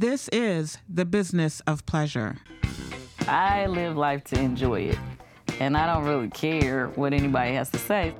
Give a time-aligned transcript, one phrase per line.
[0.00, 2.36] This is the business of pleasure.
[3.26, 4.98] I live life to enjoy it,
[5.58, 8.14] and I don't really care what anybody has to say.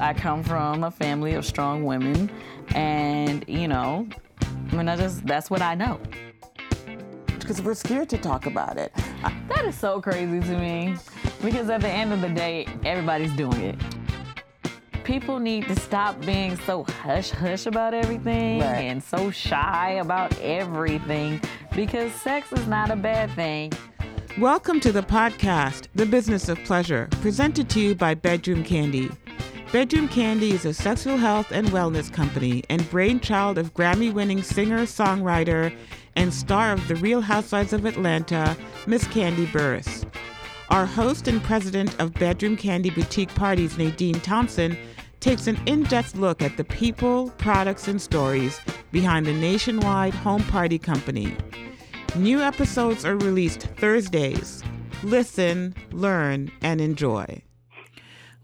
[0.00, 2.28] I come from a family of strong women,
[2.70, 4.08] and you know,
[4.72, 6.00] I mean, I just that's what I know.
[7.26, 8.92] Because we're scared to talk about it.
[9.46, 10.96] That is so crazy to me,
[11.40, 13.76] because at the end of the day, everybody's doing it.
[15.08, 18.82] People need to stop being so hush hush about everything Right.
[18.82, 21.40] and so shy about everything,
[21.74, 23.72] because sex is not a bad thing.
[24.38, 29.10] Welcome to the podcast, The Business of Pleasure, presented to you by Bedroom Kandi.
[29.72, 34.82] Bedroom Kandi is a sexual health and wellness company and brainchild of Grammy winning singer,
[34.82, 35.74] songwriter,
[36.16, 38.54] and star of The Real Housewives of Atlanta,
[38.86, 40.04] Miss Kandi Burruss.
[40.68, 44.76] Our host and president of Bedroom Kandi Boutique Parties, Nadine Thompson,
[45.20, 48.60] takes an in depth look at the people, products, and stories
[48.92, 51.36] behind the nationwide home party company.
[52.16, 54.62] New episodes are released Thursdays.
[55.02, 57.42] Listen, learn, and enjoy.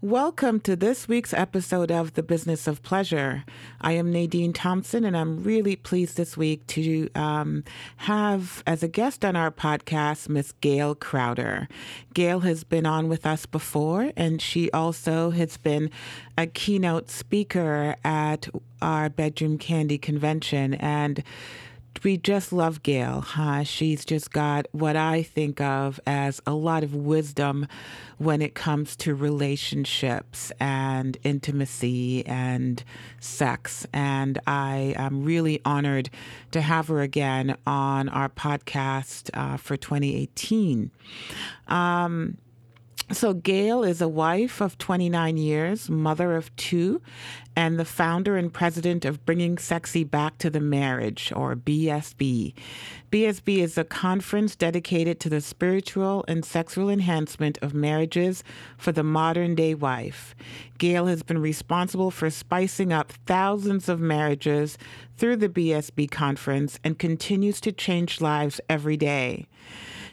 [0.05, 3.43] Welcome to this week's episode of The Business of Pleasure.
[3.81, 7.63] I am Nadine Thompson, and I'm really pleased this week to um,
[7.97, 11.67] have as a guest on our podcast Miss Gail Crowder.
[12.13, 15.89] Gail has been on with us before, and she also has been
[16.37, 18.47] a keynote speaker at
[18.83, 20.75] our Bedroom Kandi convention.
[20.75, 21.23] And
[22.03, 23.21] we just love Gail.
[23.21, 23.63] Huh?
[23.63, 27.67] She's just got what I think of as a lot of wisdom
[28.17, 32.83] when it comes to relationships and intimacy and
[33.19, 33.85] sex.
[33.93, 36.09] And I am really honored
[36.51, 40.91] to have her again on our podcast uh, for 2018.
[41.67, 42.37] Um,
[43.11, 47.03] so, Gail is a wife of 29 years, mother of two,
[47.55, 52.55] and the founder and president of Bringing Sexy Back to the Marriage, or BSB.
[53.11, 58.43] BSB is a conference dedicated to the spiritual and sexual enhancement of marriages
[58.75, 60.35] for the modern day wife.
[60.79, 64.79] Gail has been responsible for spicing up thousands of marriages
[65.15, 69.45] through the BSB conference and continues to change lives every day.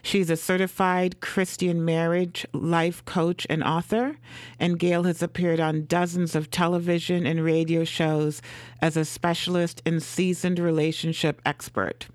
[0.05, 4.17] She's a certified Christian marriage life coach and author,
[4.59, 8.41] and Gail has appeared on dozens of television and radio shows
[8.81, 12.07] as a specialist and seasoned relationship expert.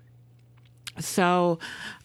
[0.99, 1.57] So,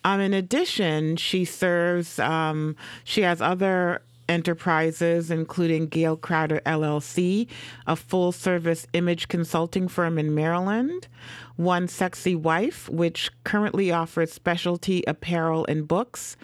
[0.05, 7.49] um, in addition, she serves, um, she has other enterprises, including Gail Crowder LLC,
[7.87, 11.09] a full service image consulting firm in Maryland,
[11.57, 16.37] One Sexy Wife, which currently offers specialty apparel and books,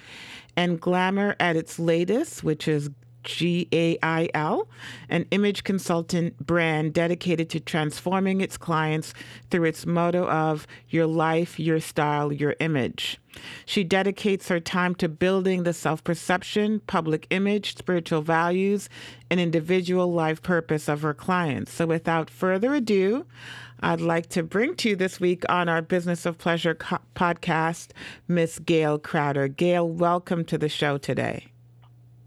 [0.57, 2.91] and Glamour at its latest, which is
[3.23, 4.69] G A I L,
[5.09, 9.15] an image consultant brand dedicated to transforming its clients
[9.51, 13.19] through its motto of your life, your style, your image.
[13.65, 18.89] She dedicates her time to building the self perception, public image, spiritual values,
[19.31, 21.73] and individual life purpose of her clients.
[21.73, 23.27] So, without further ado,
[23.81, 27.93] I'd like to bring to you this week on our Business of Pleasure co- podcast,
[28.29, 29.49] Miss Gail Crowder.
[29.49, 31.47] Gail, welcome to the show today.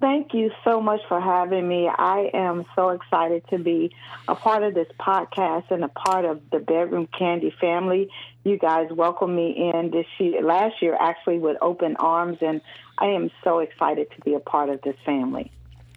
[0.04, 1.88] Thank you so much for having me.
[1.88, 3.96] I am so excited to be
[4.28, 8.10] a part of this podcast and a part of the Bedroom Kandi family.
[8.44, 12.60] You guys welcomed me in this year, last year actually with open arms, and
[12.98, 15.50] I am so excited to be a part of this family.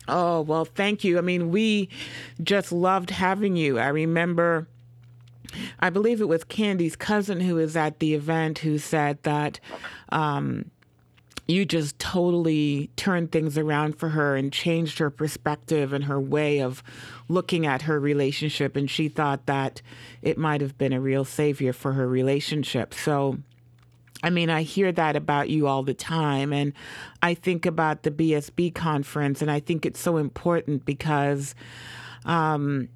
[0.07, 1.19] Oh, well, thank you.
[1.19, 1.89] I mean, we
[2.41, 3.81] just loved having you.
[3.81, 4.69] I remember,
[5.81, 9.59] I believe it was Kandi's cousin who was at the event who said that
[10.11, 10.71] um,
[11.47, 16.61] you just totally turned things around for her and changed her perspective and her way
[16.61, 16.83] of
[17.29, 18.75] looking at her relationship.
[18.75, 19.81] And she thought that
[20.23, 22.93] it might have been a real savior for her relationship.
[22.93, 23.39] So,
[24.25, 26.53] I mean, I hear that about you all the time.
[26.53, 26.73] And
[27.23, 31.55] I think about the BSB conference, and I think it's so important because
[32.25, 32.89] um,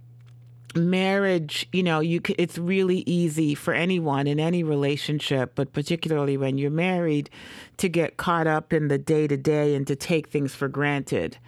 [0.77, 6.59] marriage, you know, you it's really easy for anyone in any relationship, but particularly when
[6.59, 7.31] you're married,
[7.79, 11.39] to get caught up in the day to day and to take things for granted.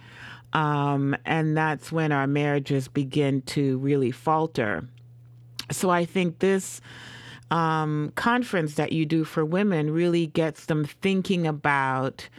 [0.53, 4.87] Um, and that's when our marriages begin to really falter.
[5.71, 6.79] So I think this
[7.49, 12.29] um, conference that you do for women really gets them thinking about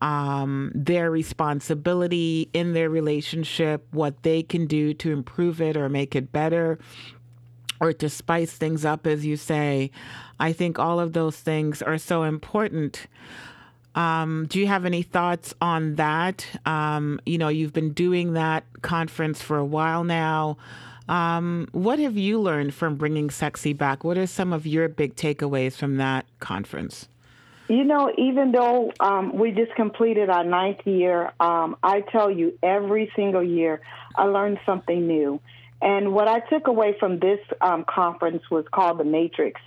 [0.00, 6.16] um, their responsibility in their relationship, what they can do to improve it or make
[6.16, 6.78] it better,
[7.80, 9.90] or to spice things up, as you say.
[10.38, 13.06] I think all of those things are so important.
[13.94, 16.46] Um, do you have any thoughts on that?
[16.64, 20.56] Um, you know, you've been doing that conference for a while now.
[21.08, 24.04] Um, what have you learned from bringing sexy back?
[24.04, 27.08] What are some of your big takeaways from that conference?
[27.70, 32.58] You know, even though um, we just completed our ninth year, um, I tell you,
[32.64, 33.80] every single year
[34.16, 35.40] I learned something new.
[35.80, 39.60] And what I took away from this um, conference was called the Matrix.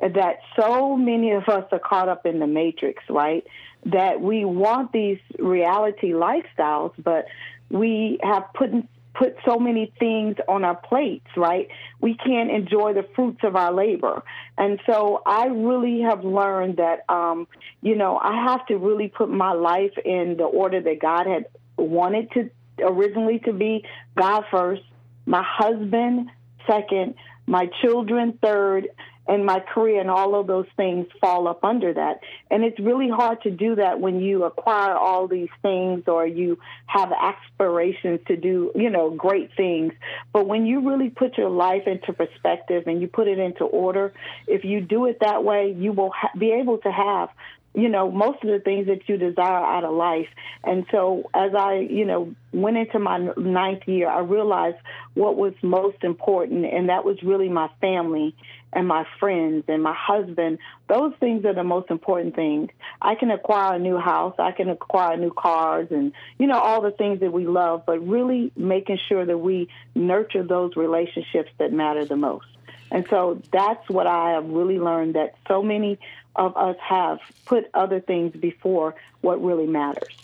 [0.00, 3.46] That so many of us are caught up in the Matrix, right?
[3.84, 7.26] That we want these reality lifestyles, but
[7.68, 8.70] we have put
[9.20, 11.68] put so many things on our plates, right?
[12.00, 14.22] We can't enjoy the fruits of our labor.
[14.56, 17.46] And so I really have learned that, um,
[17.82, 21.44] you know, I have to really put my life in the order that God had
[21.76, 22.50] wanted to
[22.82, 23.84] originally to be
[24.16, 24.82] God first,
[25.26, 26.30] my husband
[26.66, 27.14] second,
[27.46, 28.88] my children third,
[29.26, 32.20] and my career and all of those things fall up under that.
[32.50, 36.58] And it's really hard to do that when you acquire all these things or you
[36.86, 39.92] have aspirations to do, you know, great things.
[40.32, 44.12] But when you really put your life into perspective and you put it into order,
[44.46, 47.28] if you do it that way, you will ha- be able to have
[47.74, 50.26] you know, most of the things that you desire out of life.
[50.64, 54.78] And so as I, you know, went into my ninth year, I realized
[55.14, 58.34] what was most important, and that was really my family
[58.72, 60.58] and my friends and my husband.
[60.88, 62.70] Those things are the most important things.
[63.02, 66.80] I can acquire a new house, I can acquire new cars, and, you know, all
[66.80, 71.72] the things that we love, but really making sure that we nurture those relationships that
[71.72, 72.46] matter the most.
[72.90, 75.98] And so that's what I have really learned that so many
[76.36, 80.14] of us have put other things before what really matters.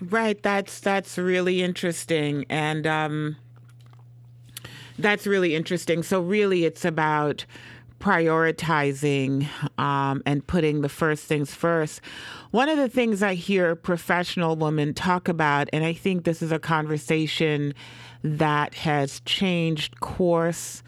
[0.00, 0.42] Right.
[0.42, 3.36] That's that's really interesting, and um,
[4.98, 6.02] that's really interesting.
[6.02, 7.44] So really, it's about
[8.00, 9.48] prioritizing
[9.78, 12.00] um, and putting the first things first.
[12.50, 16.52] One of the things I hear professional women talk about, and I think this is
[16.52, 17.74] a conversation
[18.22, 20.82] that has changed course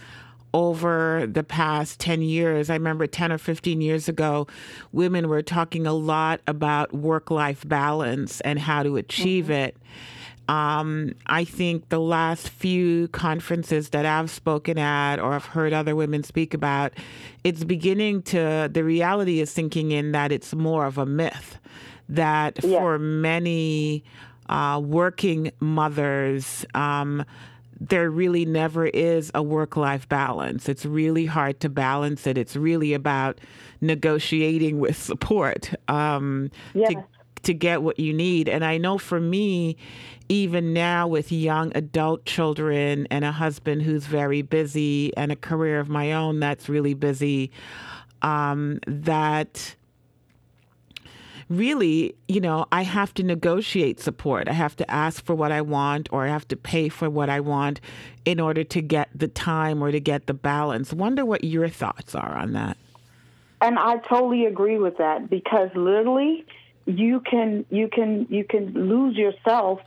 [0.55, 2.71] over the past 10 years.
[2.71, 4.47] I remember 10 or 15 years ago,
[4.93, 9.53] women were talking a lot about work life balance and how to achieve mm-hmm.
[9.53, 9.77] it.
[10.49, 15.95] Um, I think the last few conferences that I've spoken at or I've heard other
[15.95, 16.95] women speak about,
[17.45, 21.59] it's beginning to, the reality is sinking in that it's more of a myth.
[22.09, 22.79] That yeah.
[22.79, 24.03] for many
[24.49, 27.25] uh, working mothers, um,
[27.81, 30.69] there really never is a work life balance.
[30.69, 32.39] It's really hard to balance it.
[32.39, 33.39] It's really about
[33.81, 36.95] negotiating with support um, yes.
[36.95, 37.05] to,
[37.45, 38.49] to get what you need.
[38.49, 39.77] And I know for me,
[40.29, 45.81] even now with young adult children and a husband who's very busy and a career
[45.81, 47.51] of my own that's really busy,
[48.23, 49.75] um, that
[51.49, 54.49] really, you know, I have to negotiate support.
[54.49, 57.31] I have to ask for what I want or I have to pay for what
[57.31, 57.81] I want
[58.25, 60.93] in order to get the time or to get the balance.
[60.93, 62.77] Wonder what your thoughts are on that.
[63.61, 66.45] And I totally agree with that because literally
[66.89, 69.81] you can you can you can lose yourself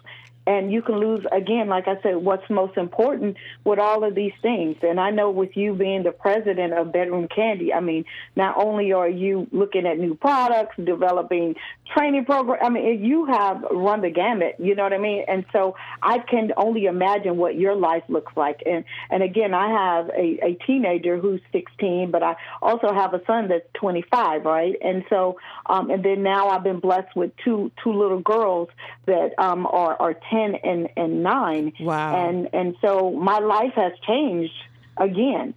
[0.52, 4.34] and you can lose again like i said what's most important with all of these
[4.42, 4.76] things.
[4.82, 8.04] And i know with you being the president of bedroom candy i mean
[8.36, 11.56] not only are you looking at new products developing
[11.94, 15.24] training program i mean you have run the gamut you know what i mean?
[15.28, 18.60] And so i can only imagine what your life looks like.
[18.66, 23.22] And and again i have a, a teenager who's 16 but i also have a
[23.26, 24.76] son that's 25 right?
[24.82, 28.70] And so um and then now i've been blessed with two two little girls
[29.06, 31.74] that um are are 10 and, and 9.
[31.82, 32.30] Wow.
[32.30, 34.54] And, and so my life has changed
[34.98, 35.54] again.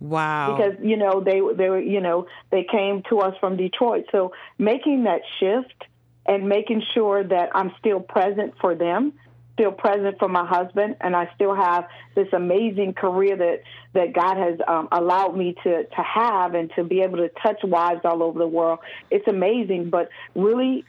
[0.00, 0.56] Wow.
[0.56, 4.06] Because, you know, they, they were, you know, they came to us from Detroit.
[4.12, 5.84] So making that shift
[6.26, 9.14] and making sure that I'm still present for them,
[9.54, 13.62] still present for my husband, and I still have this amazing career that
[13.94, 17.58] that God has um, allowed me to to have and to be able to touch
[17.64, 18.78] wives all over the world.
[19.10, 20.84] It's amazing, but really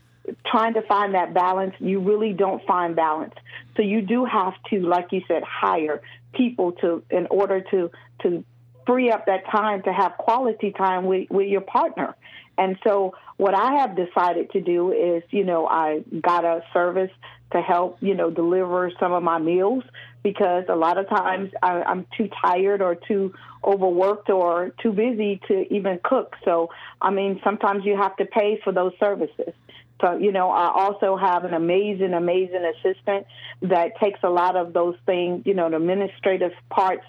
[0.46, 3.34] trying to find that balance, you really don't find balance.
[3.76, 6.02] So you do have to, like you said, hire
[6.34, 8.44] people to in order to to
[8.86, 12.16] free up that time to have quality time with, with your partner.
[12.58, 17.12] And so what I have decided to do is, you know, I got a service
[17.52, 19.84] to help, you know, deliver some of my meals
[20.24, 23.34] because a lot of times I, I'm too tired or too
[23.64, 26.36] overworked or too busy to even cook.
[26.44, 26.70] So,
[27.02, 29.54] I mean, sometimes you have to pay for those services.
[30.02, 33.28] So, you know, I also have an amazing, amazing assistant
[33.62, 37.06] that takes a lot of those things, you know, the administrative parts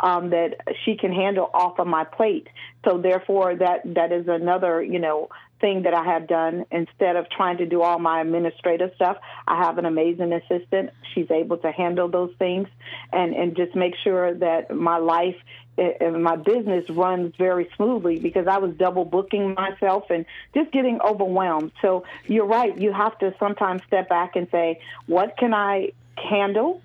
[0.00, 2.48] um, that she can handle off of my plate.
[2.84, 5.28] So therefore, that that is another, you know,
[5.64, 9.16] thing that I have done instead of trying to do all my administrative stuff.
[9.48, 10.90] I have an amazing assistant.
[11.14, 12.68] She's able to handle those things
[13.14, 15.36] and, and just make sure that my life
[15.78, 21.00] and my business runs very smoothly because I was double booking myself and just getting
[21.00, 21.72] overwhelmed.
[21.80, 22.78] So you're right.
[22.78, 26.82] You have to sometimes step back and say, what can I handle?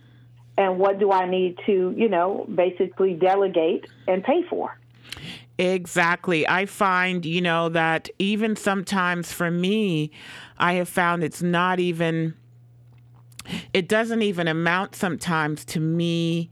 [0.57, 4.79] And what do I need to, you know, basically delegate and pay for?
[5.59, 6.47] Exactly.
[6.47, 10.09] I find, you know, that even sometimes for me,
[10.57, 12.33] I have found it's not even,
[13.73, 16.49] it doesn't even amount sometimes to me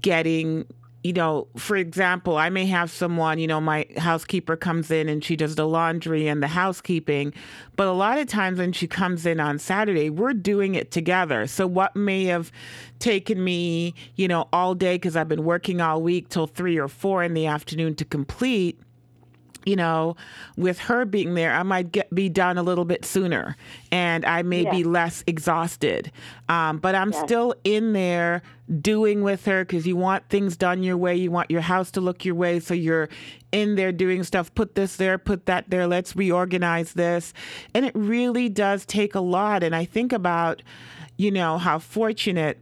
[0.00, 0.66] getting
[1.04, 5.22] you know, for example, I may have someone, you know, my housekeeper comes in and
[5.22, 7.32] she does the laundry and the housekeeping,
[7.76, 11.46] but a lot of times when she comes in on Saturday, we're doing it together.
[11.46, 12.50] So what may have
[12.98, 16.88] taken me, you know, all day because I've been working all week till three or
[16.88, 18.80] four in the afternoon to complete
[19.68, 20.16] you know,
[20.56, 23.54] with her being there, I might get be done a little bit sooner,
[23.92, 26.10] and I may be less exhausted.
[26.48, 28.42] Um, but I'm still in there
[28.80, 31.16] doing with her because you want things done your way.
[31.16, 33.10] You want your house to look your way, so you're
[33.52, 34.54] in there doing stuff.
[34.54, 35.86] Put this there, put that there.
[35.86, 37.34] Let's reorganize this,
[37.74, 39.62] and it really does take a lot.
[39.62, 40.62] And I think about,
[41.18, 42.58] you know, how fortunate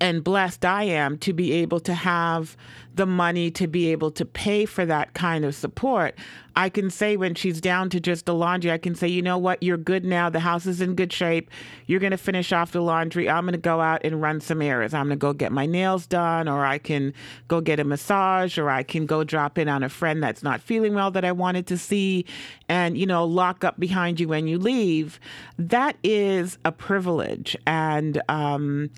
[0.00, 2.56] and blessed I am to be able to have
[2.94, 6.14] the money to be able to pay for that kind of support.
[6.58, 9.36] I can say when she's down to just the laundry, I can say, you know
[9.36, 10.30] what, you're good now.
[10.30, 11.50] The house is in good shape.
[11.84, 13.28] You're going to finish off the laundry.
[13.28, 14.94] I'm going to go out and run some errands.
[14.94, 17.12] I'm going to go get my nails done, or I can
[17.48, 20.62] go get a massage, or I can go drop in on a friend that's not
[20.62, 22.24] feeling well that I wanted to see
[22.70, 25.20] and, you know, lock up behind you when you leave.
[25.58, 27.54] That is a privilege.
[27.66, 28.88] And, um,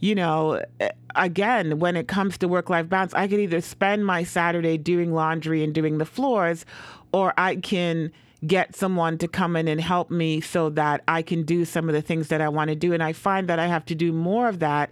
[0.00, 0.62] you know,
[1.14, 5.12] again, when it comes to work life balance, I could either spend my Saturday doing
[5.12, 6.64] laundry and doing the floors,
[7.12, 8.10] or I can
[8.46, 11.94] get someone to come in and help me so that I can do some of
[11.94, 12.94] the things that I want to do.
[12.94, 14.90] And I find that I have to do more of that.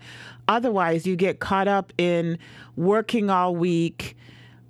[0.49, 2.39] Otherwise, you get caught up in
[2.77, 4.17] working all week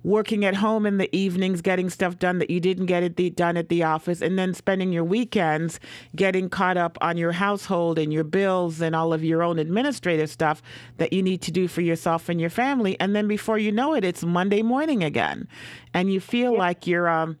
[0.09, 3.29] working at home in the evenings, getting stuff done that you didn't get it the,
[3.29, 5.79] done at the office, and then spending your weekends
[6.15, 10.29] getting caught up on your household and your bills and all of your own administrative
[10.29, 10.63] stuff
[10.97, 12.99] that you need to do for yourself and your family.
[12.99, 15.47] And then before you know it, it's Monday morning again.
[15.93, 16.59] And you feel yeah.
[16.59, 17.37] like you're um,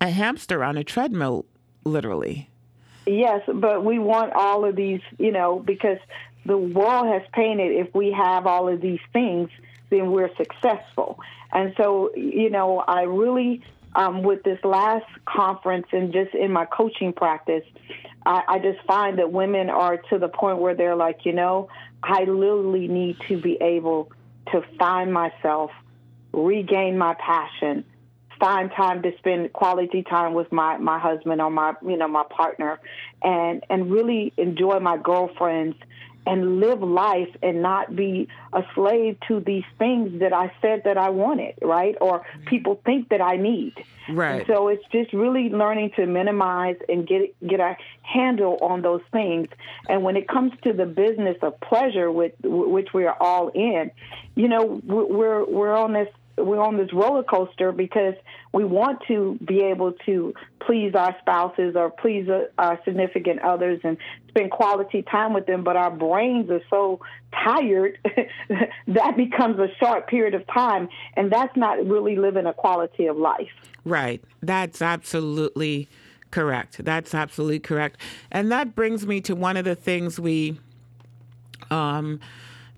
[0.00, 1.46] a hamster on a treadmill,
[1.84, 2.48] literally.
[3.06, 5.98] Yes, but we want all of these, you know, because
[6.46, 9.50] the world has painted if we have all of these things,
[9.90, 11.18] then we're successful.
[11.52, 13.62] And so, you know, I really,
[13.94, 17.64] um, with this last conference and just in my coaching practice,
[18.26, 21.68] I, I just find that women are to the point where they're like, you know,
[22.02, 24.12] I literally need to be able
[24.52, 25.70] to find myself,
[26.32, 27.84] regain my passion,
[28.38, 32.22] find time to spend quality time with my my husband or my you know my
[32.30, 32.78] partner
[33.22, 35.76] and and really enjoy my girlfriends
[36.28, 40.98] and live life and not be a slave to these things that I said that
[40.98, 41.96] I wanted, right?
[42.00, 43.74] Or people think that I need.
[44.10, 44.40] Right.
[44.40, 49.02] And so it's just really learning to minimize and get get a handle on those
[49.12, 49.48] things.
[49.88, 53.90] And when it comes to the business of pleasure, with which we are all in,
[54.34, 56.08] you know, we're we're on this
[56.44, 58.14] we're on this roller coaster because
[58.52, 62.28] we want to be able to please our spouses or please
[62.58, 63.96] our significant others and
[64.28, 67.00] spend quality time with them, but our brains are so
[67.44, 67.98] tired
[68.86, 73.16] that becomes a short period of time, and that's not really living a quality of
[73.16, 73.48] life.
[73.84, 74.22] Right.
[74.42, 75.88] That's absolutely
[76.30, 76.84] correct.
[76.84, 77.98] That's absolutely correct.
[78.30, 80.58] And that brings me to one of the things we
[81.70, 82.20] um,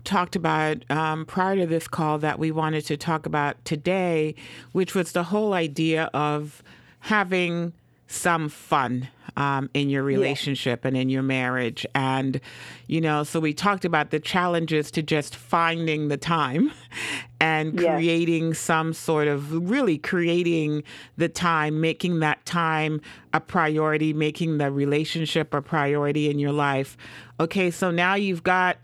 [0.03, 4.35] talked about um, prior to this call that we wanted to talk about today,
[4.71, 6.63] which was the whole idea of
[6.99, 7.73] having
[8.11, 10.89] some fun um, in your relationship yeah.
[10.89, 11.85] and in your marriage.
[11.95, 12.41] And,
[12.87, 16.71] you know, so we talked about the challenges to just finding the time
[17.39, 20.83] and creating some sort of really creating
[21.17, 23.01] the time, making that time
[23.33, 26.97] a priority, making the relationship a priority in your life.
[27.39, 28.77] Okay, so now you've got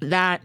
[0.00, 0.42] that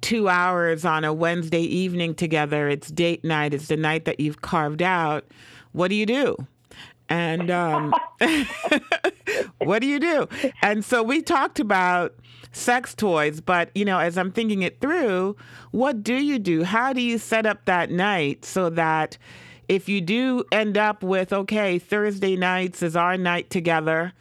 [0.00, 2.68] two hours on a Wednesday evening together.
[2.68, 3.54] It's date night.
[3.54, 5.24] It's the night that you've carved out.
[5.72, 6.36] What do you do?
[7.08, 7.92] And um,
[9.58, 10.28] what do you do?
[10.62, 12.14] And so we talked about
[12.52, 15.36] sex toys, but you know, as I'm thinking it through,
[15.72, 16.62] what do you do?
[16.64, 19.18] How do you set up that night so that
[19.68, 24.12] if you do end up with, okay, Thursday nights is our night together,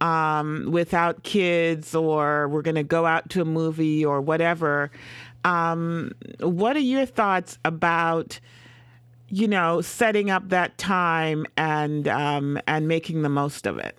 [0.00, 4.90] um, without kids or we're going to go out to a movie or whatever.
[5.44, 8.40] Um, what are your thoughts about,
[9.28, 13.98] you know, setting up that time and um, and making the most of it?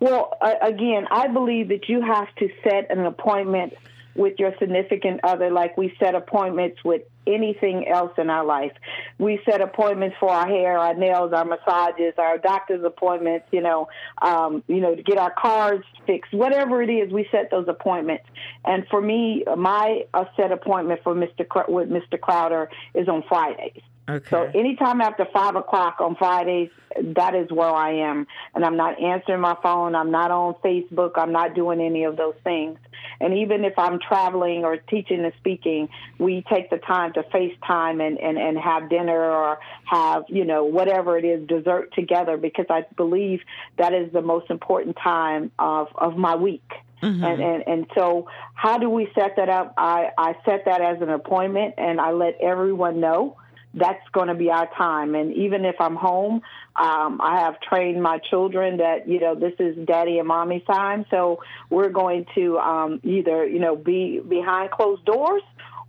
[0.00, 3.74] Well, again, I believe that you have to set an appointment
[4.16, 8.72] with your significant other like we set appointments with anything else in our life.
[9.18, 13.88] We set appointments for our hair, our nails, our massages, our doctor's appointments, you know,
[14.20, 18.24] um, you know, to get our cars fixed, whatever it is, we set those appointments.
[18.64, 21.46] And for me, my uh, set appointment for Mr.
[21.48, 22.20] Cr- with Mr.
[22.20, 23.82] Crowder is on Fridays.
[24.08, 24.30] Okay.
[24.30, 29.00] So anytime after five o'clock on Fridays, that is where I am, and I'm not
[29.00, 29.94] answering my phone.
[29.94, 31.12] I'm not on Facebook.
[31.16, 32.78] I'm not doing any of those things.
[33.20, 38.04] And even if I'm traveling or teaching and speaking, we take the time to FaceTime
[38.04, 42.66] and, and, and have dinner or have, you know, whatever it is, dessert together because
[42.68, 43.40] I believe
[43.78, 46.68] that is the most important time of, of my week.
[47.00, 47.24] Mm-hmm.
[47.24, 49.74] And, and and so how do we set that up?
[49.76, 53.38] I, I set that as an appointment and I let everyone know
[53.74, 55.14] that's going to be our time.
[55.14, 56.42] And even if I'm home,
[56.76, 61.06] um, I have trained my children that you know this is daddy and mommy's time.
[61.10, 65.42] So we're going to um, either you know be behind closed doors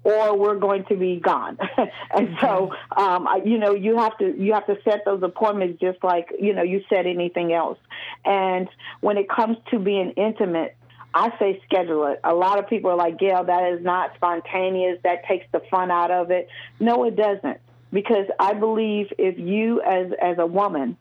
[0.04, 1.58] or we're going to be gone.
[2.12, 6.04] and so, um, you know, you have to you have to set those appointments just
[6.04, 7.80] like you know you set anything else.
[8.26, 8.70] And
[9.02, 10.76] when it comes to being intimate,
[11.14, 12.20] I say schedule it.
[12.24, 15.00] A lot of people are like, Gail, that is not spontaneous.
[15.04, 16.50] That takes the fun out of it.
[16.80, 17.60] No, it doesn't
[17.94, 20.98] because I believe if you as as a woman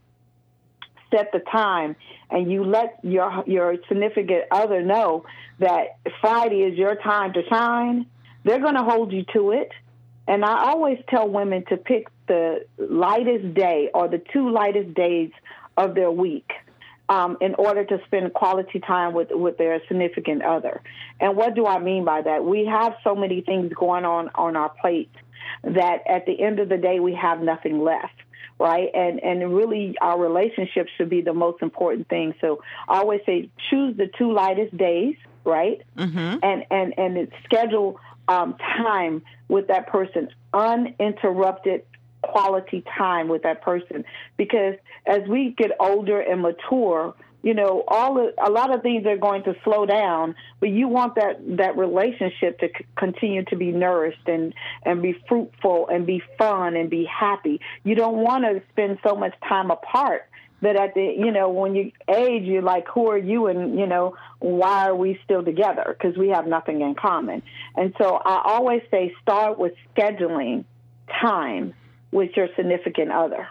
[1.10, 1.96] set the time
[2.30, 5.24] and you let your your significant other know
[5.58, 8.06] that Friday is your time to shine,
[8.44, 9.70] they're going to hold you to it.
[10.28, 15.30] And I always tell women to pick the lightest day or the two lightest days
[15.76, 16.50] of their week.
[17.08, 20.80] Um, in order to spend quality time with, with their significant other.
[21.20, 22.42] And what do I mean by that?
[22.42, 25.10] We have so many things going on on our plate
[25.62, 28.14] that at the end of the day we have nothing left
[28.58, 28.90] right?
[28.94, 32.34] And and really our relationship should be the most important thing.
[32.40, 35.82] So i always say choose the two lightest days right?
[35.96, 36.38] Mm-hmm.
[36.42, 41.84] and and and schedule um, time with that person uninterrupted
[42.22, 44.04] quality time with that person.
[44.36, 44.74] Because
[45.06, 49.42] as we get older and mature you know, all a lot of things are going
[49.44, 54.26] to slow down, but you want that that relationship to c- continue to be nourished
[54.26, 57.60] and and be fruitful and be fun and be happy.
[57.84, 60.28] You don't want to spend so much time apart
[60.60, 63.86] that at the you know when you age you're like who are you and you
[63.86, 67.42] know why are we still together because we have nothing in common.
[67.74, 70.64] And so I always say start with scheduling
[71.20, 71.74] time
[72.12, 73.48] with your significant other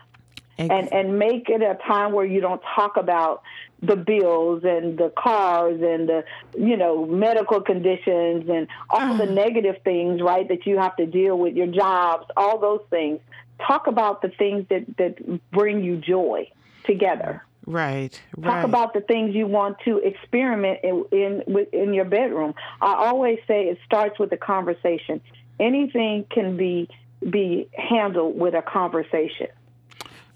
[0.58, 3.44] and and make it a time where you don't talk about
[3.82, 6.24] the bills and the cars and the
[6.58, 9.34] you know medical conditions and all the mm.
[9.34, 13.20] negative things right that you have to deal with your jobs all those things.
[13.66, 16.50] Talk about the things that that bring you joy
[16.84, 17.44] together.
[17.68, 18.66] Right talk right.
[18.66, 22.54] about the things you want to experiment in in in your bedroom.
[22.82, 25.22] I always say it starts with a conversation.
[25.60, 26.90] Anything can be
[27.30, 29.48] be handled with a conversation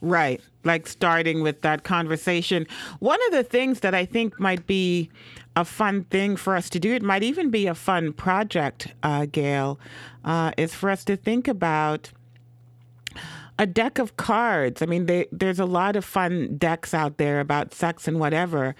[0.06, 0.40] Right.
[0.64, 2.68] Like starting with that conversation.
[3.00, 5.10] One of the things that I think might be
[5.56, 9.26] a fun thing for us to do, it might even be a fun project, uh,
[9.26, 9.80] Gail,
[10.24, 12.12] uh, is for us to think about
[13.58, 14.84] a deck of cards.
[14.84, 18.76] I mean, they, there's a lot of fun decks out there about sex and whatever,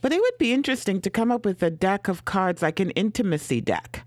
[0.00, 2.90] but it would be interesting to come up with a deck of cards like an
[2.92, 4.06] intimacy deck.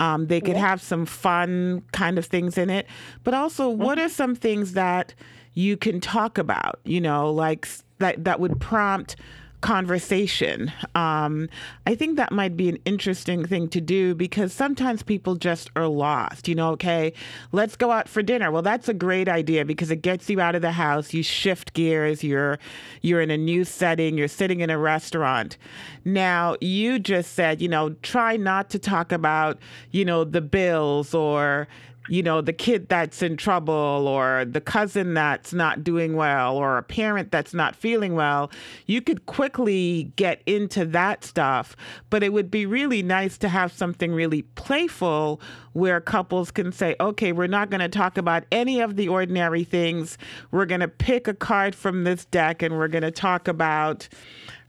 [0.00, 0.68] Um, they could yeah.
[0.68, 2.86] have some fun kind of things in it,
[3.24, 3.82] but also, mm-hmm.
[3.82, 5.14] what are some things that
[5.54, 9.16] you can talk about, you know, like that that would prompt
[9.64, 10.70] conversation.
[10.94, 11.48] Um,
[11.86, 15.86] I think that might be an interesting thing to do because sometimes people just are
[15.86, 16.48] lost.
[16.48, 17.14] You know, okay,
[17.50, 18.50] let's go out for dinner.
[18.50, 21.14] Well, that's a great idea because it gets you out of the house.
[21.14, 22.22] You shift gears.
[22.22, 22.58] You're
[23.00, 24.18] you're in a new setting.
[24.18, 25.56] You're sitting in a restaurant.
[26.04, 29.58] Now, you just said, you know, try not to talk about,
[29.92, 31.68] you know, the bills or
[32.08, 36.76] you know, the kid that's in trouble or the cousin that's not doing well or
[36.76, 38.50] a parent that's not feeling well,
[38.86, 41.74] you could quickly get into that stuff.
[42.10, 45.40] But it would be really nice to have something really playful
[45.72, 49.64] where couples can say, okay, we're not going to talk about any of the ordinary
[49.64, 50.18] things.
[50.50, 54.08] We're going to pick a card from this deck and we're going to talk about,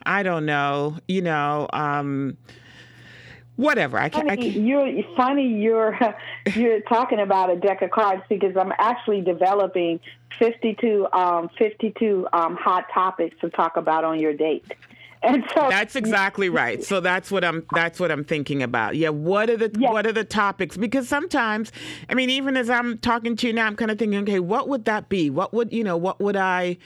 [0.06, 2.38] I don't know, you know, um,
[3.56, 3.98] whatever.
[3.98, 4.28] I can't.
[4.28, 5.48] Funny, You're funny.
[5.48, 5.98] You're
[6.56, 10.00] you're talking about a deck of cards because I'm actually developing
[10.40, 14.66] 52 um, 52 um, hot topics to talk about on your date.
[15.24, 16.84] And so That's exactly right.
[16.84, 18.96] So that's what I'm that's what I'm thinking about.
[18.96, 19.92] Yeah, what are the Yeah.
[19.92, 20.78] what are the topics?
[20.78, 21.72] Because sometimes,
[22.10, 24.70] I mean, even as I'm talking to you now, I'm kind of thinking, okay, what
[24.70, 25.32] would that be?
[25.32, 25.98] What would you know?
[25.98, 26.78] What would I?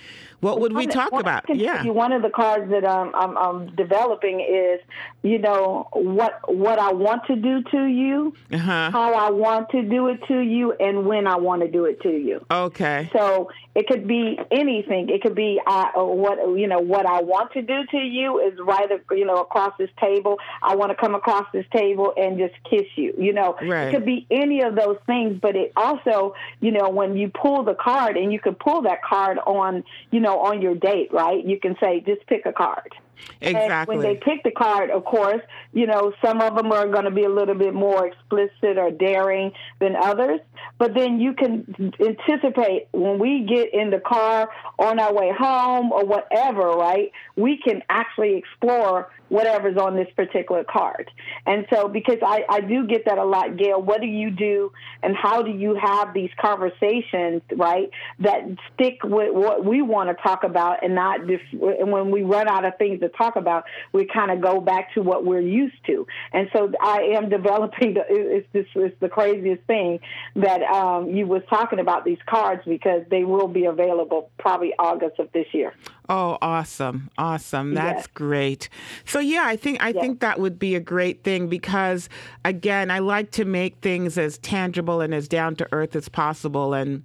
[0.41, 1.43] What would we talk one- about?
[1.53, 1.83] Yeah.
[1.85, 4.79] one of the cards that um, I'm, I'm developing is,
[5.21, 8.91] you know, what what I want to do to you, Uh huh.
[8.91, 12.01] how I want to do it to you, and when I want to do it
[12.03, 12.45] to you.
[12.49, 13.09] Okay.
[13.11, 15.09] So it could be anything.
[15.09, 18.57] It could be uh, what you know what I want to do to you is
[18.59, 20.37] right you know across this table.
[20.61, 23.13] I want to come across this table and just kiss you.
[23.17, 23.87] You know, Right.
[23.87, 25.37] it could be any of those things.
[25.41, 29.03] But it also you know when you pull the card and you can pull that
[29.03, 31.43] card on you know on your date, right?
[31.45, 32.93] You can say just pick a card.
[33.41, 33.97] And Exactly.
[33.97, 35.41] when they pick the card, of course,
[35.73, 38.91] you know, some of them are going to be a little bit more explicit or
[38.91, 40.39] daring than others.
[40.77, 45.91] But then you can anticipate when we get in the car on our way home
[45.91, 47.11] or whatever, right?
[47.35, 51.09] We can actually explore whatever's on this particular card.
[51.45, 54.71] And so, because I, I do get that a lot, Gail, what do you do
[55.01, 57.89] and how do you have these conversations, right,
[58.19, 58.41] that
[58.73, 62.47] stick with what we want to talk about and not just, and when we run
[62.47, 63.63] out of things to talk about,
[63.93, 66.05] we kind of go back to what we're used to.
[66.33, 69.99] And so I am developing, the, it's, this, it's the craziest thing
[70.35, 75.19] that um, you was talking about these cards because they will be available probably August
[75.19, 75.73] of this year.
[76.11, 77.11] Oh, awesome.
[77.19, 77.75] Awesome.
[77.75, 78.07] That's Yes.
[78.07, 78.67] great.
[79.05, 82.09] So yeah, I think I think that would be a great thing because
[82.43, 86.73] again, I like to make things as tangible and as down to earth as possible
[86.73, 87.03] and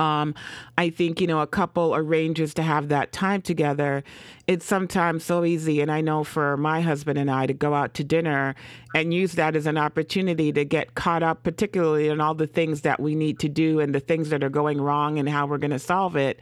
[0.00, 0.34] um,
[0.78, 4.02] I think, you know, a couple arranges to have that time together.
[4.46, 5.82] It's sometimes so easy.
[5.82, 8.54] And I know for my husband and I to go out to dinner
[8.94, 12.80] and use that as an opportunity to get caught up, particularly in all the things
[12.80, 15.58] that we need to do and the things that are going wrong and how we're
[15.58, 16.40] going to solve it,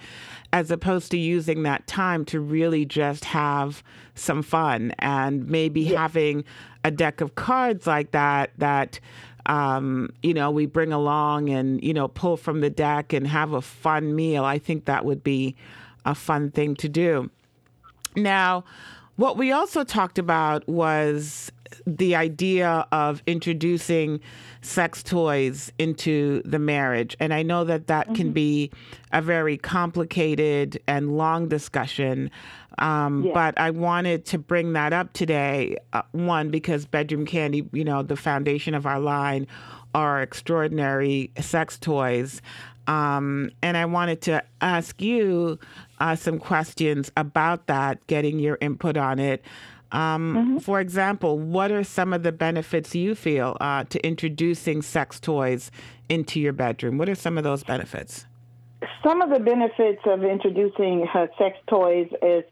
[0.52, 3.82] as opposed to using that time to really just have
[4.14, 6.44] some fun and maybe having
[6.84, 9.00] a deck of cards like that that
[9.48, 13.52] um, you know, we bring along and, you know, pull from the deck and have
[13.52, 14.44] a fun meal.
[14.44, 15.56] I think that would be
[16.04, 17.30] a fun thing to do.
[18.14, 18.64] Now,
[19.16, 21.50] what we also talked about was
[21.86, 24.20] the idea of introducing
[24.60, 27.16] sex toys into the marriage.
[27.20, 28.70] And I know that that can be
[29.12, 32.30] a very complicated and long discussion.
[32.78, 33.32] Um, Yeah.
[33.34, 35.76] But I wanted to bring that up today.
[35.92, 39.46] Uh, one, because Bedroom Kandi, you know, the foundation of our line
[39.94, 42.40] are extraordinary sex toys.
[42.86, 45.58] Um, and I wanted to ask you
[46.00, 49.42] uh, some questions about that, getting your input on it.
[49.92, 55.18] Um, For example, what are some of the benefits you feel uh, to introducing sex
[55.18, 55.70] toys
[56.08, 56.98] into your bedroom?
[56.98, 58.26] What are some of those benefits?
[59.02, 62.44] some of the benefits of introducing her sex toys is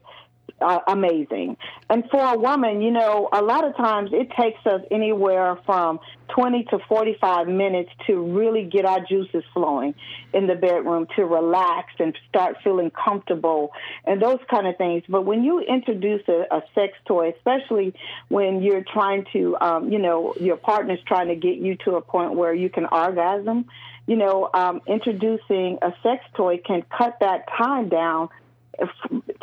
[0.61, 1.57] uh, amazing.
[1.89, 5.99] And for a woman, you know, a lot of times it takes us anywhere from
[6.29, 9.95] 20 to 45 minutes to really get our juices flowing
[10.33, 13.71] in the bedroom, to relax and start feeling comfortable
[14.05, 15.03] and those kind of things.
[15.07, 17.93] But when you introduce a, a sex toy, especially
[18.29, 22.01] when you're trying to, um, you know, your partner's trying to get you to a
[22.01, 23.65] point where you can orgasm,
[24.07, 28.29] you know, um, introducing a sex toy can cut that time down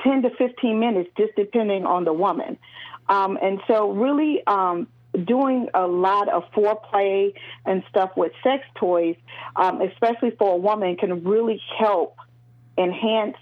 [0.02, 2.58] 10 to 15 minutes, just depending on the woman.
[3.08, 4.88] Um, and so, really, um,
[5.24, 9.16] doing a lot of foreplay and stuff with sex toys,
[9.56, 12.16] um, especially for a woman, can really help
[12.76, 13.36] enhance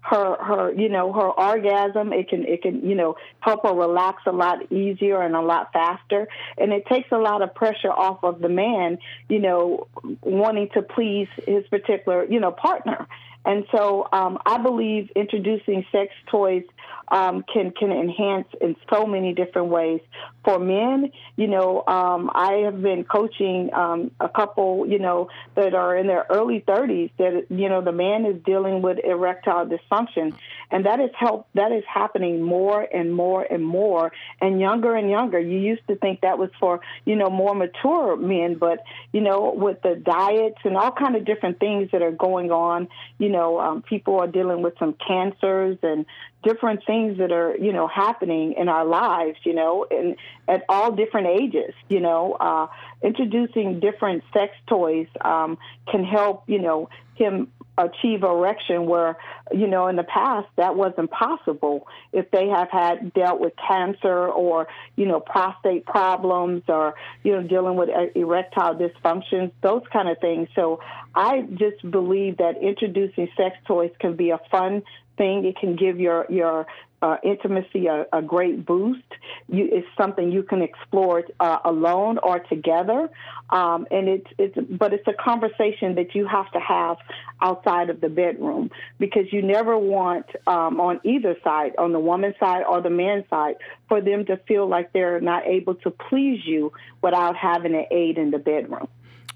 [0.00, 2.12] her her you know her orgasm.
[2.12, 5.72] It can it can you know help her relax a lot easier and a lot
[5.72, 6.28] faster.
[6.56, 9.88] And it takes a lot of pressure off of the man you know
[10.22, 13.06] wanting to please his particular you know partner
[13.44, 16.64] and so um, I believe introducing sex toys
[17.10, 20.00] um, can can enhance in so many different ways.
[20.44, 25.74] For men, you know, um, I have been coaching um, a couple, you know, that
[25.74, 27.10] are in their early 30s.
[27.18, 30.34] That you know, the man is dealing with erectile dysfunction,
[30.70, 31.48] and that is help.
[31.54, 35.38] That is happening more and more and more, and younger and younger.
[35.38, 39.52] You used to think that was for you know more mature men, but you know,
[39.54, 43.60] with the diets and all kind of different things that are going on, you know,
[43.60, 46.06] um, people are dealing with some cancers and
[46.42, 50.92] different things that are you know happening in our lives you know and at all
[50.92, 52.66] different ages you know uh
[53.02, 55.58] introducing different sex toys um
[55.90, 59.16] can help you know him achieve erection where
[59.52, 64.26] you know in the past that wasn't possible if they have had dealt with cancer
[64.26, 70.18] or you know prostate problems or you know dealing with erectile dysfunctions those kind of
[70.18, 70.48] things.
[70.54, 70.80] So
[71.14, 74.82] i just believe that introducing sex toys can be a fun
[75.18, 75.44] thing.
[75.44, 76.66] It can give your your
[77.00, 79.04] uh, intimacy a, a, great boost.
[79.48, 83.08] You, it's something you can explore uh, alone or together,
[83.50, 86.96] um, and it's it's but it's a conversation that you have to have
[87.40, 92.34] outside of the bedroom because you never want um, on either side, on the woman's
[92.40, 93.56] side or the man's side,
[93.88, 98.18] for them to feel like they're not able to please you without having an aid
[98.18, 98.88] in the bedroom.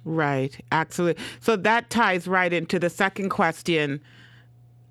[0.05, 1.23] Right, absolutely.
[1.39, 4.01] So that ties right into the second question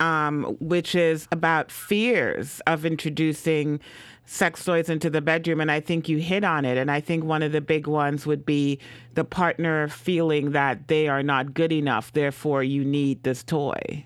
[0.02, 3.80] um, which is about fears of introducing
[4.26, 5.62] sex toys into the bedroom.
[5.62, 6.78] And I think you hit on it.
[6.78, 8.80] And I think one of the big ones would be
[9.14, 14.06] the partner feeling that they are not good enough, therefore, you need this toy.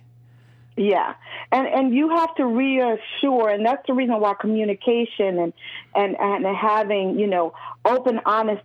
[0.77, 1.13] Yeah,
[1.53, 5.53] and and you have to reassure, and that's the reason why communication and
[5.95, 7.53] and and having you know
[7.85, 8.63] open, honest,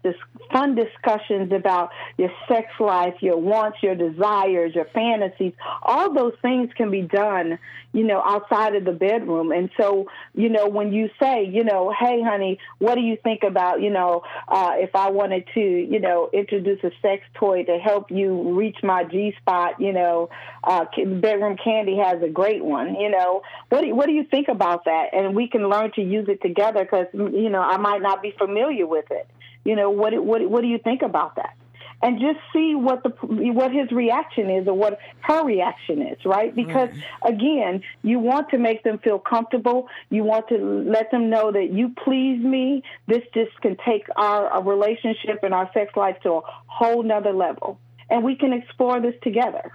[0.51, 5.53] fun discussions about your sex life, your wants, your desires, your fantasies.
[5.83, 7.59] All those things can be done,
[7.93, 9.53] you know, outside of the bedroom.
[9.53, 13.43] And so, you know, when you say, you know, hey, honey, what do you think
[13.43, 17.79] about, you know, uh, if I wanted to, you know, introduce a sex toy to
[17.79, 20.31] help you reach my G spot, you know,
[20.65, 20.87] uh,
[21.21, 22.95] bedroom candy has a great one.
[22.95, 25.09] You know, what do, what do you think about that?
[25.13, 28.33] And we can learn to use it together because you know I might not be
[28.37, 29.29] familiar with it.
[29.65, 31.57] You know, what what what do you think about that?
[32.03, 33.11] And just see what the
[33.53, 36.55] what his reaction is or what her reaction is, right?
[36.55, 37.27] Because mm-hmm.
[37.35, 39.87] again, you want to make them feel comfortable.
[40.09, 42.83] You want to let them know that you please me.
[43.07, 47.35] This just can take our, our relationship and our sex life to a whole nother
[47.35, 47.79] level,
[48.09, 49.71] and we can explore this together.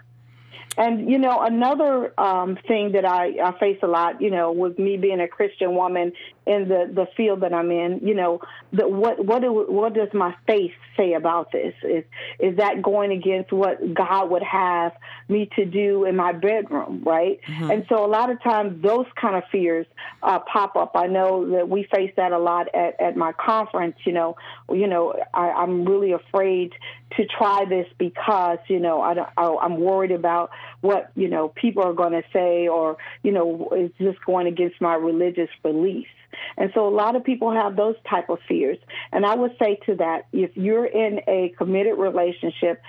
[0.77, 4.77] And you know, another um, thing that I, I face a lot, you know, with
[4.77, 6.11] me being a Christian woman
[6.45, 10.09] in the, the field that I'm in, you know, the, what what do, what does
[10.13, 11.73] my faith say about this?
[11.83, 12.03] Is
[12.39, 14.91] is that going against what God would have
[15.29, 17.39] me to do in my bedroom, right?
[17.47, 17.71] Mm-hmm.
[17.71, 19.88] And so a lot of times those kind of fears
[20.23, 20.91] uh, pop up.
[20.95, 23.95] I know that we face that a lot at, at my conference.
[24.05, 24.35] You know,
[24.69, 26.73] you know, I, I'm really afraid
[27.17, 30.51] to try this because you know I, I I'm worried about
[30.82, 34.80] what you know people are going to say or you know is just going against
[34.82, 36.10] my religious beliefs?
[36.58, 38.78] And so a lot of people have those type of fears.
[39.12, 42.82] And i would say to that if you're in a committed relationship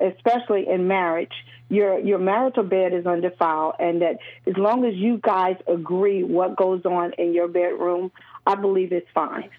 [0.00, 1.32] especially in marriage
[1.68, 6.56] your your marital bed is undefiled and that as long as you guys agree what
[6.56, 8.10] goes on in your bedroom
[8.46, 9.50] i believe it's fine.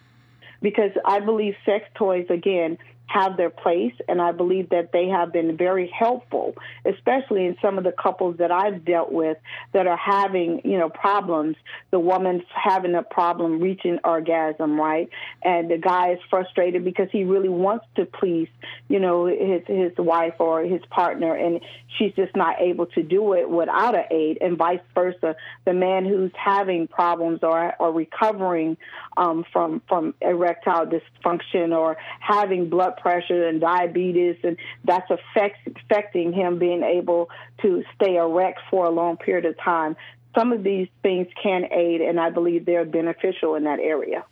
[0.61, 5.31] Because i believe sex toys again have their place, and I believe that they have
[5.31, 9.37] been very helpful, especially in some of the couples that I've dealt with
[9.73, 11.55] that are having, you know, problems.
[11.91, 15.09] The woman's having a problem reaching orgasm, right?
[15.43, 18.49] And the guy is frustrated because he really wants to please,
[18.89, 21.61] you know, his his wife or his partner, and
[21.97, 25.35] she's just not able to do it without an aid, and vice versa.
[25.65, 28.77] The man who's having problems or or recovering
[29.17, 36.33] um, from from erectile dysfunction or having blood pressure and diabetes, and that's affect, affecting
[36.33, 37.29] him being able
[37.61, 39.95] to stay erect for a long period of time.
[40.37, 44.25] Some of these things can aid, and I believe they're beneficial in that area.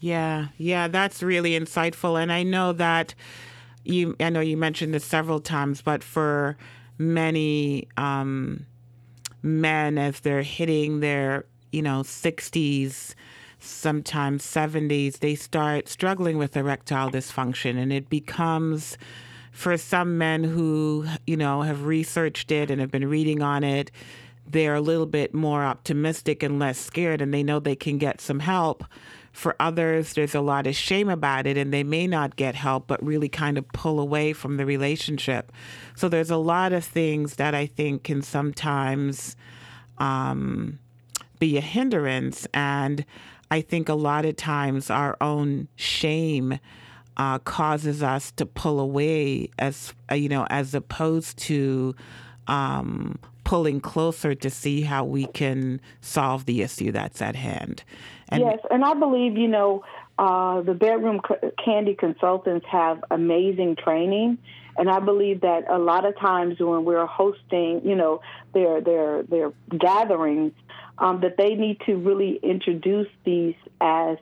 [0.00, 2.20] Yeah, yeah, that's really insightful.
[2.20, 3.14] And I know that
[3.84, 6.56] you, I know you mentioned this several times, but for
[6.98, 8.66] many um,
[9.42, 13.14] men, as they're hitting their, you know, 60s,
[13.60, 18.96] sometimes 70s, they start struggling with erectile dysfunction, and it becomes
[19.58, 23.90] for some men who, you know, have researched it and have been reading on it,
[24.46, 28.20] they're a little bit more optimistic and less scared, and they know they can get
[28.20, 28.84] some help.
[29.32, 32.86] For others, there's a lot of shame about it, and they may not get help,
[32.86, 35.52] but really kind of pull away from the relationship.
[35.96, 39.36] So there's a lot of things that I think can sometimes
[39.98, 40.78] um,
[41.38, 42.46] be a hindrance.
[42.54, 43.04] And
[43.50, 46.58] I think a lot of times our own shame
[47.16, 51.94] uh, causes us to pull away, as uh, you know, as opposed to
[52.46, 57.82] um, pulling closer to see how we can solve the issue that's at hand.
[58.28, 59.84] And yes, and I believe you know
[60.18, 61.20] uh, the bedroom
[61.64, 64.38] candy consultants have amazing training.
[64.76, 68.20] And I believe that a lot of times when we're hosting, you know,
[68.54, 70.52] their their their gatherings,
[70.98, 74.18] um, that they need to really introduce these as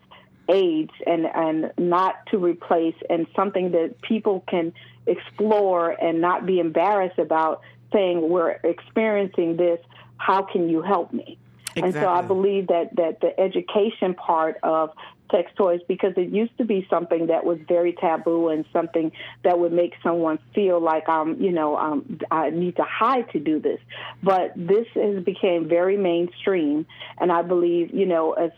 [0.48, 4.72] aids and, and not to replace and something that people can
[5.06, 7.62] explore and not be embarrassed about
[7.92, 9.80] saying we're experiencing this
[10.18, 11.38] how can you help me
[11.74, 11.82] exactly.
[11.82, 14.90] and so i believe that that the education part of
[15.30, 19.12] sex toys because it used to be something that was very taboo and something
[19.44, 23.40] that would make someone feel like um you know um I need to hide to
[23.40, 23.80] do this.
[24.22, 26.86] But this has become very mainstream
[27.18, 28.50] and I believe you know as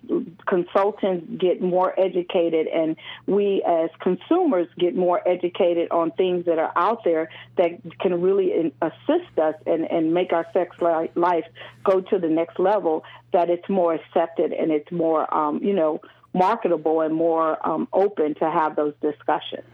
[0.47, 6.73] consultants get more educated and we as consumers get more educated on things that are
[6.77, 11.45] out there that can really assist us and and make our sex life
[11.85, 16.01] go to the next level that it's more accepted and it's more um you know
[16.33, 19.65] marketable and more um, open to have those discussions.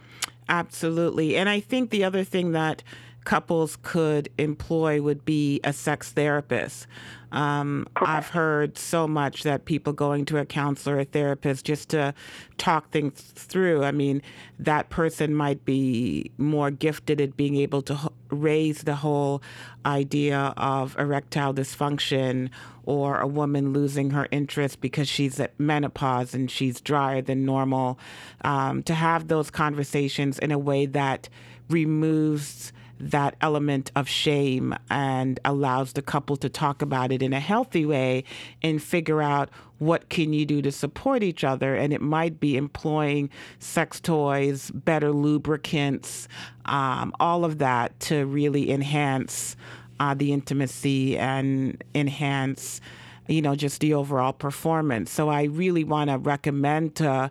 [0.49, 1.37] Absolutely.
[1.37, 2.83] And I think the other thing that
[3.25, 6.87] couples could employ would be a sex therapist.
[7.33, 12.15] Um, I've heard so much that people going to a counselor or therapist just to
[12.59, 13.83] talk things through.
[13.83, 14.23] I mean,
[14.61, 19.43] that person might be more gifted at being able to raise the whole
[19.85, 22.51] idea of erectile dysfunction
[22.85, 27.99] or a woman losing her interest because she's at menopause and she's drier than normal.
[28.43, 31.29] Um, to have those conversations in a way that
[31.69, 37.41] removes that element of shame and allows the couple to talk about it in a
[37.41, 38.25] healthy way
[38.63, 41.75] and figure out what can you do to support each other.
[41.75, 46.29] And it might be employing sex toys better lubricants
[46.65, 49.57] um, all of that to really enhance
[50.01, 52.81] uh, the intimacy and enhance
[53.29, 55.11] you know just the overall performance.
[55.11, 57.31] So i really want to recommend to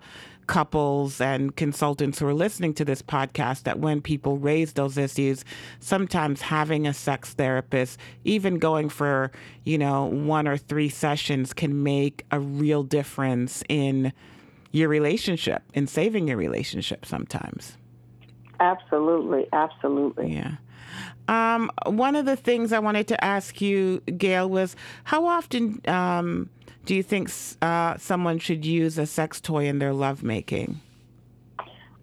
[0.53, 5.43] couples and consultants who are listening to this podcast that when people raise those issues,
[5.79, 9.31] sometimes having a sex therapist, even going for,
[9.63, 14.13] you know, one or three sessions can make a real difference in
[14.71, 17.75] your relationship in saving your relationship sometimes.
[18.59, 20.33] Absolutely, absolutely.
[20.33, 20.57] Yeah.
[21.27, 26.51] Um, one of the things I wanted to ask you, Gail, was how often um,
[26.85, 27.29] do you think
[27.61, 30.81] uh, someone should use a sex toy in their lovemaking?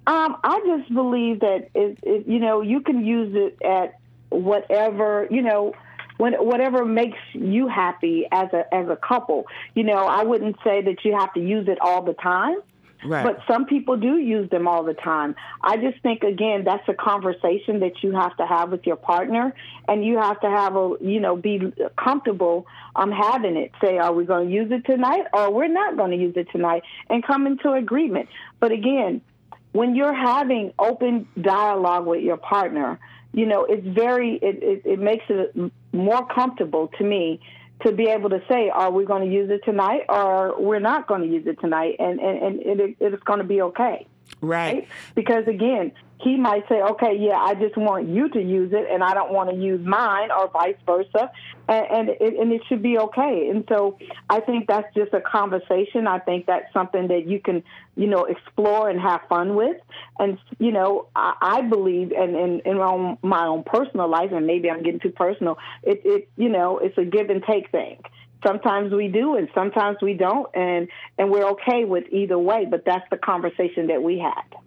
[0.06, 3.98] Um, I just believe that it, it, you know you can use it at
[4.30, 5.74] whatever you know
[6.16, 9.46] when, whatever makes you happy as a as a couple.
[9.74, 12.56] You know, I wouldn't say that you have to use it all the time.
[13.04, 13.24] Right.
[13.24, 15.34] But some people do use them all the time.
[15.62, 19.54] I just think again that's a conversation that you have to have with your partner,
[19.88, 23.72] and you have to have a you know be comfortable um having it.
[23.82, 26.48] Say, are we going to use it tonight, or we're not going to use it
[26.52, 28.28] tonight, and come into agreement.
[28.58, 29.22] But again,
[29.72, 32.98] when you're having open dialogue with your partner,
[33.32, 35.54] you know it's very it, it, it makes it
[35.92, 37.40] more comfortable to me
[37.82, 41.06] to be able to say, are we going to use it tonight or we're not
[41.06, 41.96] going to use it tonight?
[41.98, 44.06] And, and, and it, it's going to be okay.
[44.40, 44.74] Right.
[44.74, 44.88] right.
[45.14, 49.02] Because again, he might say, okay, yeah, I just want you to use it and
[49.02, 51.30] I don't want to use mine or vice versa.
[51.66, 53.48] And, and, it, and it should be okay.
[53.48, 53.96] And so
[54.28, 56.06] I think that's just a conversation.
[56.06, 57.62] I think that's something that you can,
[57.96, 59.78] you know, explore and have fun with.
[60.18, 64.30] And, you know, I, I believe, and in, in my, own, my own personal life,
[64.32, 67.70] and maybe I'm getting too personal, it, it, you know, it's a give and take
[67.70, 68.02] thing
[68.46, 72.84] sometimes we do and sometimes we don't and and we're okay with either way but
[72.84, 74.60] that's the conversation that we had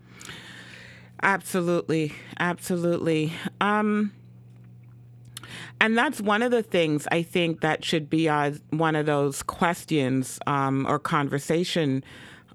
[1.24, 3.32] Absolutely, absolutely.
[3.62, 4.12] Um,
[5.80, 9.42] and that's one of the things I think that should be uh, one of those
[9.42, 12.04] questions um, or conversation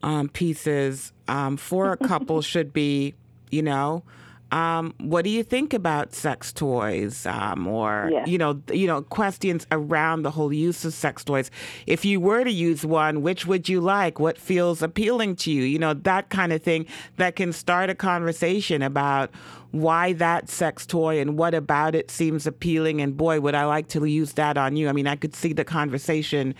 [0.02, 3.14] um, pieces um, for a couple should be,
[3.50, 4.02] you know,
[4.50, 8.28] um, what do you think about sex toys um, or yes.
[8.28, 11.50] you know you know questions around the whole use of sex toys?
[11.86, 14.18] If you were to use one which would you like?
[14.18, 15.62] What feels appealing to you?
[15.62, 19.30] You know that kind of thing that can start a conversation about
[19.70, 23.00] why that sex toy and what about it seems appealing.
[23.00, 24.88] And boy would I like to use that on you.
[24.88, 26.54] I mean I could see the conversation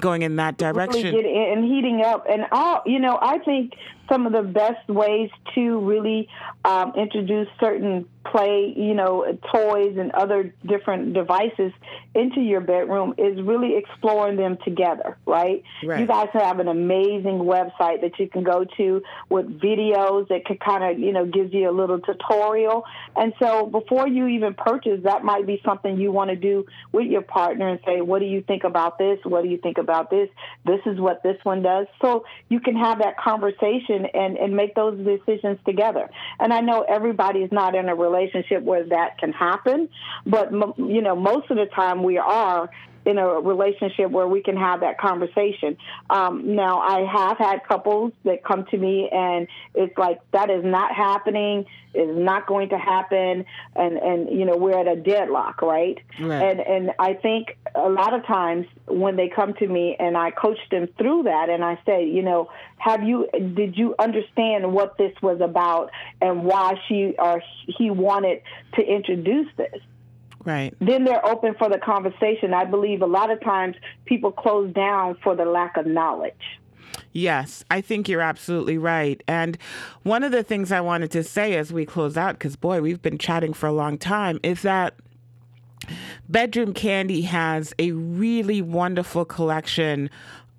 [0.00, 1.14] going in that direction.
[1.14, 3.74] really and heating up and all you know I think
[4.08, 6.28] some of the best ways to really
[6.64, 11.72] um, introduce certain play, you know, toys and other different devices
[12.14, 15.62] into your bedroom is really exploring them together, right?
[15.84, 16.00] right.
[16.00, 20.58] You guys have an amazing website that you can go to with videos that can
[20.58, 22.84] kind of, you know, gives you a little tutorial.
[23.16, 27.06] And so before you even purchase, that might be something you want to do with
[27.06, 29.18] your partner and say, what do you think about this?
[29.24, 30.28] What do you think about this?
[30.66, 31.86] This is what this one does.
[32.02, 36.10] So you can have that conversation and, and make those decisions together.
[36.38, 38.09] And I know everybody is not in a relationship
[38.62, 39.88] where that can happen,
[40.26, 42.70] but you know most of the time we are,
[43.04, 45.76] in a relationship where we can have that conversation.
[46.10, 50.64] Um, now, I have had couples that come to me and it's like that is
[50.64, 53.44] not happening, is not going to happen,
[53.74, 55.98] and and you know we're at a deadlock, right?
[56.20, 56.42] Right.
[56.42, 60.30] And and I think a lot of times when they come to me and I
[60.30, 64.98] coach them through that, and I say, you know, have you did you understand what
[64.98, 65.90] this was about
[66.20, 68.42] and why she or he wanted
[68.74, 69.80] to introduce this?
[70.42, 70.74] Right.
[70.80, 72.54] then they're open for the conversation.
[72.54, 73.76] I believe a lot of times
[74.06, 76.60] people close down for the lack of knowledge.
[77.12, 79.22] Yes, I think you're absolutely right.
[79.28, 79.58] And
[80.02, 83.02] one of the things I wanted to say as we close out, because boy, we've
[83.02, 84.94] been chatting for a long time, is that
[86.28, 90.10] Bedroom Kandi has a really wonderful collection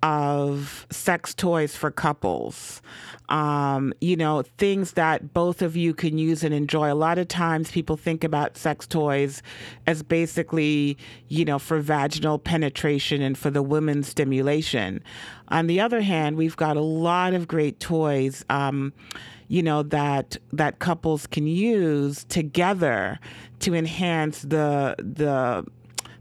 [0.02, 2.82] of sex toys for couples.
[3.28, 6.92] Um, you know, things that both of you can use and enjoy.
[6.92, 9.42] A lot of times people think about sex toys
[9.86, 10.98] as basically,
[11.28, 15.02] you know, for vaginal penetration and for the women's stimulation.
[15.48, 18.44] On the other hand, we've got a lot of great toys.
[18.50, 18.92] Um,
[19.48, 23.18] you know that that couples can use together
[23.60, 25.62] to enhance the the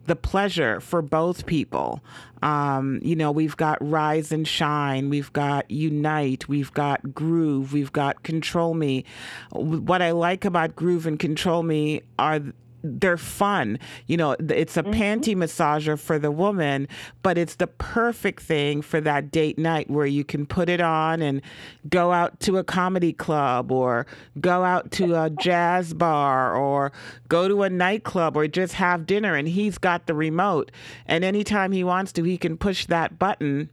[0.06, 2.02] the pleasure for both people.
[2.42, 7.94] Um, you know, we've got Rise and Shine, we've got Unite, we've got Groove, we've
[7.94, 9.06] got Control Me.
[9.52, 12.42] What I like about Groove and Control Me are
[12.84, 13.80] they're fun.
[14.08, 14.94] You know, it's a mm-hmm.
[14.94, 16.88] panty massager for the woman,
[17.24, 21.22] but it's the perfect thing for that date night where you can put it on
[21.22, 21.42] and
[21.90, 24.06] go out to a comedy club or
[24.40, 26.92] go out to a jazz bar or
[27.28, 30.72] go to a nightclub or just have dinner and he's got the remote.
[31.06, 33.70] And anytime he wants to, he can push that button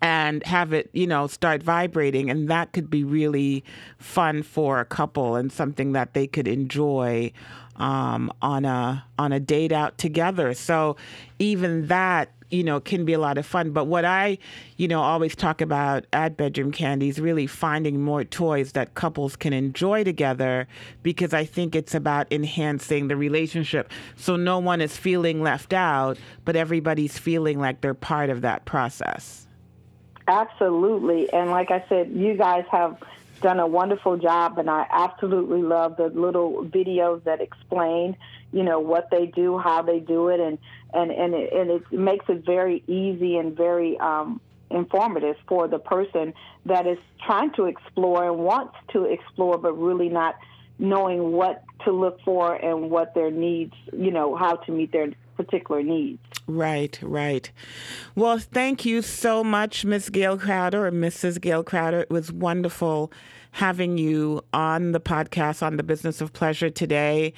[0.00, 2.30] and have it, you know, start vibrating.
[2.30, 3.64] And that could be really
[3.98, 7.32] fun for a couple and something that they could enjoy
[7.78, 10.54] um, on a on a date out together.
[10.54, 10.96] So
[11.38, 14.38] even that you know can be a lot of fun but what i
[14.78, 19.36] you know always talk about at Bedroom Kandi is really finding more toys that couples
[19.36, 20.66] can enjoy together
[21.02, 26.16] because i think it's about enhancing the relationship so no one is feeling left out
[26.46, 29.46] but everybody's feeling like they're part of that process
[30.28, 31.32] Absolutely.
[31.32, 33.02] And like I said, you guys have
[33.40, 38.16] done a wonderful job, and I absolutely love the little videos that explain,
[38.52, 40.58] you know, what they do, how they do it, and
[40.92, 45.78] and and it, and it makes it very easy and very um, informative for the
[45.78, 46.34] person
[46.66, 50.36] that is trying to explore and wants to explore, but really not
[50.78, 55.08] knowing what to look for and what their needs, you know, how to meet their
[55.38, 56.20] particular needs.
[56.46, 57.50] Right, right.
[58.14, 61.40] Well, thank you so much, Miss Gail Crowder Mrs.
[61.40, 62.00] Gail Crowder.
[62.00, 63.10] It was wonderful
[63.52, 67.32] having you on the podcast on the business of pleasure today.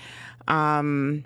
[0.49, 1.25] Um,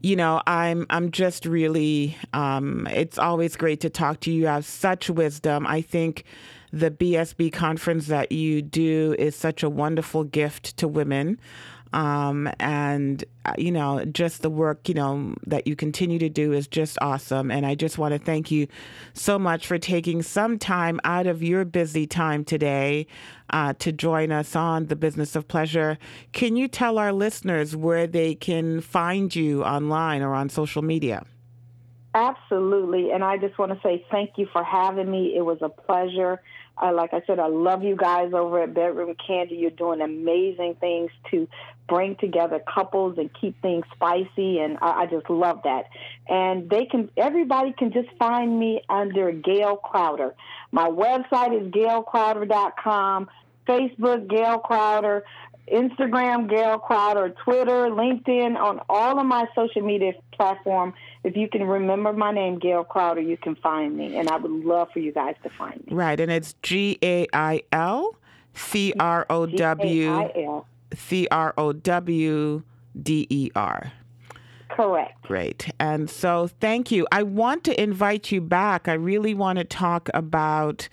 [0.00, 2.16] you know, I'm I'm just really.
[2.34, 4.42] Um, it's always great to talk to you.
[4.42, 5.66] You have such wisdom.
[5.66, 6.24] I think
[6.74, 11.40] the BSB conference that you do is such a wonderful gift to women.
[11.94, 16.52] Um, and uh, you know, just the work you know that you continue to do
[16.52, 17.52] is just awesome.
[17.52, 18.66] And I just want to thank you
[19.12, 23.06] so much for taking some time out of your busy time today
[23.50, 25.96] uh, to join us on the Business of Pleasure.
[26.32, 31.24] Can you tell our listeners where they can find you online or on social media?
[32.12, 33.12] Absolutely.
[33.12, 35.36] And I just want to say thank you for having me.
[35.36, 36.40] It was a pleasure.
[36.80, 39.60] Uh, like I said, I love you guys over at Bedroom Kandi.
[39.60, 41.48] You're doing amazing things to
[41.88, 45.86] bring together couples and keep things spicy, and I, I just love that.
[46.28, 50.34] And they can, everybody can just find me under Gail Crowder.
[50.72, 53.28] My website is gailcrowder.com,
[53.66, 55.24] Facebook Gail Crowder,
[55.70, 60.94] Instagram Gail Crowder, Twitter, LinkedIn, on all of my social media platform.
[61.22, 64.50] If you can remember my name, Gail Crowder, you can find me, and I would
[64.50, 65.94] love for you guys to find me.
[65.94, 68.16] Right, and it's G A I L
[68.54, 70.64] C R O W.
[70.94, 72.62] C R O W
[73.00, 73.92] D E R.
[74.70, 75.22] Correct.
[75.22, 75.70] Great.
[75.78, 77.06] And so thank you.
[77.12, 78.88] I want to invite you back.
[78.88, 80.88] I really want to talk about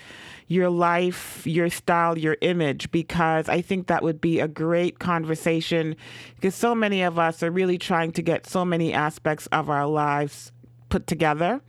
[0.47, 5.95] your life, your style, your image, because I think that would be a great conversation
[6.35, 9.87] because so many of us are really trying to get so many aspects of our
[9.87, 10.51] lives
[10.91, 11.61] put together.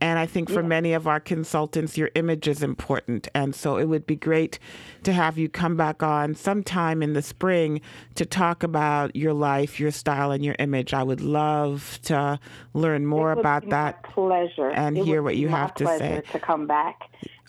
[0.00, 3.28] And I think for many of our consultants, your image is important.
[3.34, 4.58] And so it would be great
[5.02, 7.80] to have you come back on sometime in the spring
[8.14, 10.94] to talk about your life, your style, and your image.
[10.94, 12.38] I would love to
[12.72, 14.04] learn more about that.
[14.04, 14.70] Pleasure.
[14.70, 16.32] and It hear what you have to pleasure say.
[16.32, 17.00] To come back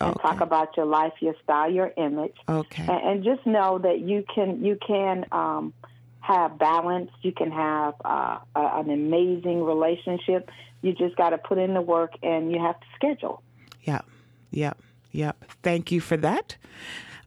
[0.02, 0.22] and Okay.
[0.22, 2.86] talk about your life, your style, your image, Okay.
[2.88, 5.74] and, and just know that you can you can um,
[6.22, 7.12] have balance.
[7.22, 8.38] You can have uh,
[8.80, 10.50] an amazing relationship.
[10.82, 13.42] You just got to put in the work and you have to schedule.
[13.84, 14.06] Yep,
[14.52, 14.78] yep,
[15.12, 15.46] yep.
[15.64, 16.58] Thank you for that.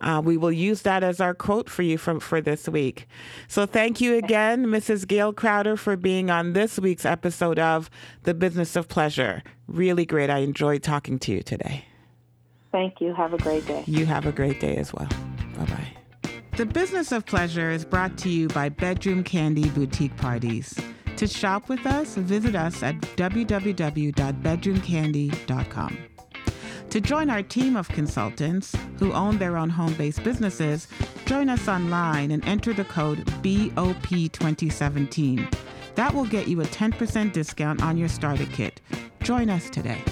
[0.03, 3.07] Uh, we will use that as our quote for you from for this week.
[3.47, 5.07] So thank you again, Mrs.
[5.07, 7.89] Gail Crowder, for being on this week's episode of
[8.25, 9.45] The Business of Pleasure.
[9.69, 10.29] Really great.
[10.29, 11.85] I enjoyed talking to you today.
[12.73, 13.15] Thank you.
[13.15, 13.85] Have a great day.
[13.87, 15.09] You have a great day as well.
[15.57, 15.89] Bye bye.
[16.57, 20.79] The Business of Pleasure is brought to you by Bedroom Kandi Boutique Parties.
[21.17, 25.99] To shop with us, visit us at www.bedroomkandi.com.
[26.91, 30.87] To join our team of consultants who own their own home based businesses,
[31.25, 35.55] join us online and enter the code BOP2017.
[35.95, 38.81] That will get you a 10% discount on your starter kit.
[39.23, 40.03] Join us today.